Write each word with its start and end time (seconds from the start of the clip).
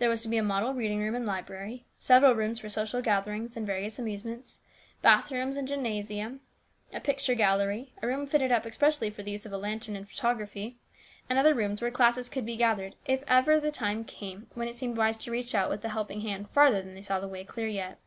There 0.00 0.08
was 0.08 0.20
to 0.22 0.28
be 0.28 0.36
a 0.36 0.42
model 0.42 0.74
reading 0.74 0.98
room 0.98 1.14
and 1.14 1.24
library; 1.24 1.84
several 1.96 2.34
rooms 2.34 2.58
for 2.58 2.68
social 2.68 3.00
gatherings, 3.00 3.56
and 3.56 3.64
various 3.64 4.00
amusements; 4.00 4.58
bathrooms 5.00 5.56
and 5.56 5.68
gymnasium; 5.68 6.40
a 6.92 6.98
picture 7.00 7.36
gallery; 7.36 7.92
a 8.02 8.08
room 8.08 8.26
fitted 8.26 8.50
up 8.50 8.66
expressly 8.66 9.10
for 9.10 9.22
the 9.22 9.30
use 9.30 9.46
of 9.46 9.52
a 9.52 9.56
lantern 9.58 9.94
and 9.94 10.08
photography; 10.08 10.76
and 11.28 11.38
other 11.38 11.54
rooms 11.54 11.80
where 11.80 11.92
classes 11.92 12.28
could 12.28 12.44
be 12.44 12.56
gathered 12.56 12.96
if 13.06 13.20
the 13.24 13.70
time 13.72 13.98
ever 13.98 14.04
came 14.08 14.48
when 14.54 14.66
it 14.66 14.74
seemed 14.74 14.96
wise 14.96 15.16
to 15.18 15.30
reach 15.30 15.54
out 15.54 15.70
with 15.70 15.82
the 15.82 15.90
helping 15.90 16.22
hand 16.22 16.50
farther 16.50 16.82
than 16.82 16.96
they 16.96 17.00
saw 17.02 17.20
the 17.20 17.28
way 17.28 17.44
clear 17.44 17.68
yet. 17.68 18.00